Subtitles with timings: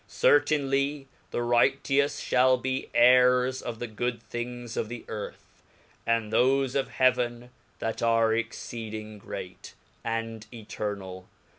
[0.07, 5.61] Certainly the righteous fhal I be heirs of the good thin^gsof the earth,
[6.07, 11.27] and thofe of hea ven that are exceeding great, and eternall